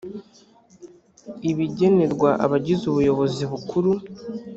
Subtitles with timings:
[1.51, 3.91] ibigenerwa abagize ubuyobozi bukuru